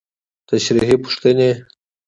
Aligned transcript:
تشريحي 0.49 0.95
پوښتنې: 1.03 1.49